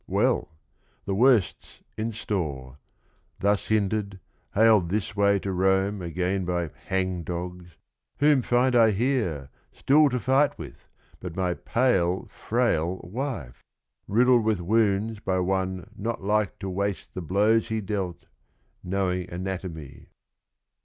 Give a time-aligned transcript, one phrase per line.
[0.07, 0.49] "Well,
[1.05, 2.79] The worst 's in store:
[3.39, 4.19] thus hindered,
[4.55, 7.75] haled this way To Rome again by hangdogs,
[8.17, 10.87] whom find I Here, still to fight with,
[11.19, 13.63] but my pale frail wife?—
[14.07, 18.25] Riddled with wounds by one not like to waste The blows he dealt,—
[18.83, 20.07] knowing anatomy."